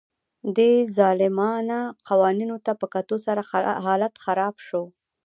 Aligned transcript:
دې 0.57 0.71
ظالمانه 0.97 1.79
قوانینو 2.07 2.57
ته 2.65 2.71
په 2.79 2.85
کتو 2.93 3.15
سره 3.25 3.41
حالت 3.85 4.13
خراب 4.23 4.55
شو 4.67 4.83